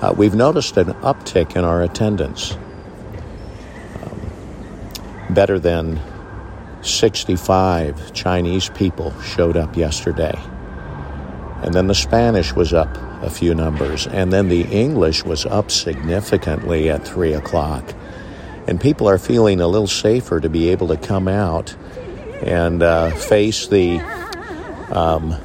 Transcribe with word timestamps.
Uh, 0.00 0.12
we've 0.16 0.34
noticed 0.34 0.76
an 0.76 0.88
uptick 1.02 1.56
in 1.56 1.64
our 1.64 1.82
attendance. 1.82 2.56
Um, 4.02 5.34
better 5.34 5.58
than 5.58 6.00
65 6.82 8.12
Chinese 8.12 8.68
people 8.70 9.18
showed 9.20 9.56
up 9.56 9.76
yesterday. 9.76 10.38
And 11.62 11.74
then 11.74 11.86
the 11.86 11.94
Spanish 11.94 12.52
was 12.54 12.72
up 12.72 12.96
a 13.22 13.30
few 13.30 13.54
numbers. 13.54 14.08
And 14.08 14.32
then 14.32 14.48
the 14.48 14.62
English 14.62 15.24
was 15.24 15.46
up 15.46 15.70
significantly 15.70 16.90
at 16.90 17.06
3 17.06 17.34
o'clock. 17.34 17.94
And 18.66 18.80
people 18.80 19.08
are 19.08 19.18
feeling 19.18 19.60
a 19.60 19.68
little 19.68 19.86
safer 19.86 20.40
to 20.40 20.48
be 20.48 20.70
able 20.70 20.88
to 20.88 20.96
come 20.96 21.28
out 21.28 21.76
and 22.42 22.82
uh, 22.82 23.10
face 23.10 23.68
the 23.68 24.00
um, 24.90 25.36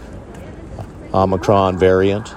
Omicron 1.17 1.77
variant. 1.77 2.33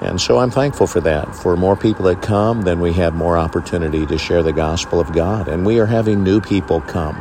And 0.00 0.20
so 0.20 0.38
I'm 0.38 0.50
thankful 0.50 0.86
for 0.86 1.00
that. 1.00 1.34
For 1.34 1.56
more 1.56 1.76
people 1.76 2.04
that 2.04 2.20
come, 2.22 2.62
then 2.62 2.80
we 2.80 2.92
have 2.92 3.14
more 3.14 3.38
opportunity 3.38 4.04
to 4.06 4.18
share 4.18 4.42
the 4.42 4.52
gospel 4.52 5.00
of 5.00 5.12
God. 5.12 5.48
And 5.48 5.64
we 5.64 5.80
are 5.80 5.86
having 5.86 6.22
new 6.22 6.40
people 6.40 6.80
come. 6.82 7.16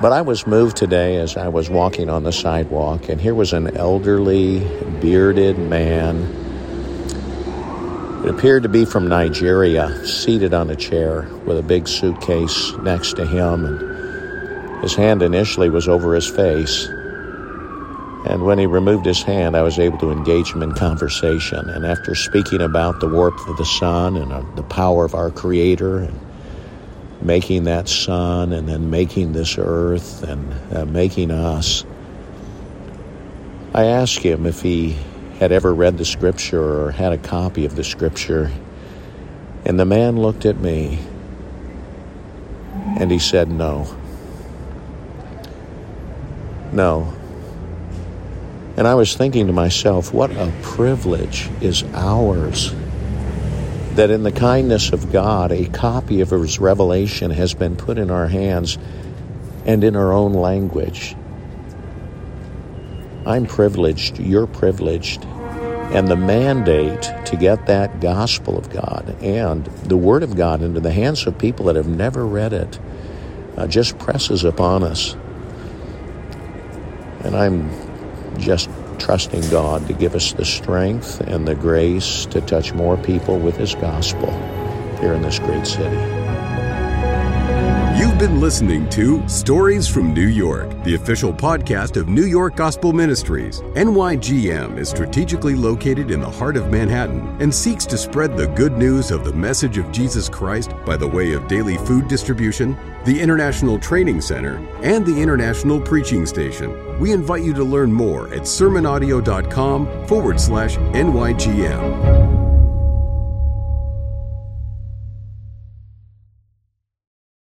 But 0.00 0.12
I 0.12 0.22
was 0.22 0.46
moved 0.46 0.78
today 0.78 1.16
as 1.16 1.36
I 1.36 1.48
was 1.48 1.68
walking 1.68 2.08
on 2.08 2.22
the 2.22 2.32
sidewalk, 2.32 3.10
and 3.10 3.20
here 3.20 3.34
was 3.34 3.52
an 3.52 3.76
elderly, 3.76 4.60
bearded 5.00 5.58
man. 5.58 6.22
It 8.24 8.30
appeared 8.30 8.62
to 8.62 8.70
be 8.70 8.86
from 8.86 9.08
Nigeria, 9.08 10.06
seated 10.06 10.54
on 10.54 10.70
a 10.70 10.76
chair 10.76 11.28
with 11.44 11.58
a 11.58 11.62
big 11.62 11.86
suitcase 11.86 12.72
next 12.82 13.16
to 13.16 13.26
him, 13.26 13.66
and 13.66 14.82
his 14.82 14.94
hand 14.94 15.22
initially 15.22 15.68
was 15.68 15.86
over 15.86 16.14
his 16.14 16.30
face. 16.30 16.88
And 18.26 18.44
when 18.44 18.58
he 18.58 18.66
removed 18.66 19.06
his 19.06 19.22
hand, 19.22 19.56
I 19.56 19.62
was 19.62 19.78
able 19.78 19.96
to 19.98 20.10
engage 20.10 20.52
him 20.52 20.62
in 20.62 20.72
conversation. 20.72 21.70
And 21.70 21.86
after 21.86 22.14
speaking 22.14 22.60
about 22.60 23.00
the 23.00 23.08
warmth 23.08 23.48
of 23.48 23.56
the 23.56 23.64
sun 23.64 24.16
and 24.16 24.30
uh, 24.30 24.42
the 24.56 24.62
power 24.62 25.06
of 25.06 25.14
our 25.14 25.30
Creator, 25.30 26.00
and 26.00 26.20
making 27.22 27.64
that 27.64 27.88
sun, 27.88 28.52
and 28.52 28.68
then 28.68 28.90
making 28.90 29.32
this 29.32 29.56
earth, 29.58 30.22
and 30.22 30.76
uh, 30.76 30.84
making 30.84 31.30
us, 31.30 31.84
I 33.72 33.84
asked 33.84 34.18
him 34.18 34.44
if 34.44 34.60
he 34.60 34.96
had 35.38 35.50
ever 35.50 35.72
read 35.72 35.96
the 35.96 36.04
Scripture 36.04 36.84
or 36.84 36.90
had 36.90 37.14
a 37.14 37.18
copy 37.18 37.64
of 37.64 37.74
the 37.74 37.84
Scripture. 37.84 38.50
And 39.64 39.80
the 39.80 39.86
man 39.86 40.18
looked 40.18 40.44
at 40.44 40.58
me 40.58 40.98
and 42.98 43.10
he 43.10 43.18
said, 43.18 43.50
No. 43.50 43.96
No. 46.72 47.16
And 48.76 48.86
I 48.86 48.94
was 48.94 49.14
thinking 49.14 49.46
to 49.48 49.52
myself, 49.52 50.12
what 50.12 50.30
a 50.30 50.52
privilege 50.62 51.50
is 51.60 51.82
ours 51.94 52.74
that 53.94 54.10
in 54.10 54.22
the 54.22 54.32
kindness 54.32 54.92
of 54.92 55.12
God, 55.12 55.52
a 55.52 55.66
copy 55.66 56.20
of 56.20 56.30
His 56.30 56.58
revelation 56.58 57.30
has 57.30 57.54
been 57.54 57.76
put 57.76 57.98
in 57.98 58.10
our 58.10 58.28
hands 58.28 58.78
and 59.66 59.82
in 59.84 59.96
our 59.96 60.12
own 60.12 60.32
language. 60.32 61.16
I'm 63.26 63.46
privileged, 63.46 64.18
you're 64.18 64.46
privileged. 64.46 65.24
And 65.24 66.06
the 66.06 66.16
mandate 66.16 67.02
to 67.26 67.36
get 67.36 67.66
that 67.66 68.00
gospel 68.00 68.56
of 68.56 68.70
God 68.70 69.16
and 69.20 69.66
the 69.66 69.96
Word 69.96 70.22
of 70.22 70.36
God 70.36 70.62
into 70.62 70.80
the 70.80 70.92
hands 70.92 71.26
of 71.26 71.36
people 71.36 71.66
that 71.66 71.74
have 71.74 71.88
never 71.88 72.24
read 72.24 72.52
it 72.52 72.78
uh, 73.56 73.66
just 73.66 73.98
presses 73.98 74.44
upon 74.44 74.84
us. 74.84 75.14
And 77.24 77.36
I'm 77.36 77.89
just 78.38 78.70
trusting 78.98 79.48
God 79.50 79.86
to 79.86 79.92
give 79.92 80.14
us 80.14 80.32
the 80.32 80.44
strength 80.44 81.20
and 81.20 81.46
the 81.46 81.54
grace 81.54 82.26
to 82.26 82.40
touch 82.42 82.72
more 82.72 82.96
people 82.96 83.38
with 83.38 83.56
His 83.56 83.74
gospel 83.74 84.30
here 85.00 85.14
in 85.14 85.22
this 85.22 85.38
great 85.38 85.66
city. 85.66 85.96
You've 88.00 88.18
been 88.18 88.40
listening 88.40 88.88
to 88.90 89.28
Stories 89.28 89.86
from 89.86 90.14
New 90.14 90.28
York, 90.28 90.70
the 90.84 90.94
official 90.94 91.34
podcast 91.34 91.98
of 91.98 92.08
New 92.08 92.24
York 92.24 92.56
Gospel 92.56 92.94
Ministries. 92.94 93.60
NYGM 93.74 94.78
is 94.78 94.88
strategically 94.88 95.54
located 95.54 96.10
in 96.10 96.20
the 96.20 96.30
heart 96.30 96.56
of 96.56 96.70
Manhattan 96.70 97.36
and 97.42 97.54
seeks 97.54 97.84
to 97.84 97.98
spread 97.98 98.36
the 98.38 98.46
good 98.46 98.78
news 98.78 99.10
of 99.10 99.24
the 99.24 99.32
message 99.34 99.76
of 99.76 99.92
Jesus 99.92 100.30
Christ 100.30 100.72
by 100.86 100.96
the 100.96 101.06
way 101.06 101.34
of 101.34 101.46
daily 101.46 101.76
food 101.76 102.08
distribution, 102.08 102.74
the 103.04 103.20
International 103.20 103.78
Training 103.78 104.22
Center, 104.22 104.56
and 104.82 105.04
the 105.04 105.20
International 105.20 105.78
Preaching 105.78 106.24
Station. 106.24 106.89
We 107.00 107.12
invite 107.12 107.42
you 107.42 107.54
to 107.54 107.64
learn 107.64 107.90
more 107.90 108.28
at 108.28 108.42
sermonaudio.com 108.42 110.06
forward 110.06 110.38
slash 110.38 110.76
NYGM. 110.76 112.29